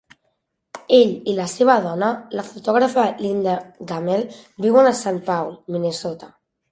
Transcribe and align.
Ell 0.99 1.09
i 1.33 1.33
la 1.39 1.43
seva 1.51 1.75
dona, 1.83 2.07
la 2.39 2.45
fotògrafa 2.47 3.03
Linda 3.25 3.53
Gammell, 3.91 4.25
viuen 4.65 4.89
a 4.93 4.95
Saint 5.01 5.21
Paul, 5.29 5.53
Minnesota. 5.77 6.31